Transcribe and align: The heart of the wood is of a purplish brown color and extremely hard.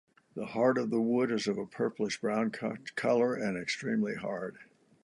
The 0.33 0.47
heart 0.47 0.79
of 0.79 0.89
the 0.89 0.99
wood 0.99 1.29
is 1.31 1.47
of 1.47 1.59
a 1.59 1.67
purplish 1.67 2.19
brown 2.21 2.49
color 2.95 3.35
and 3.35 3.55
extremely 3.55 4.15
hard. 4.15 4.57